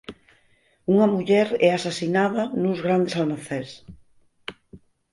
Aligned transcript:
Unha 0.93 1.07
muller 1.13 1.47
é 1.67 1.69
asasinada 1.73 2.43
nuns 2.61 2.79
grandes 2.85 3.17
almacéns. 3.21 3.71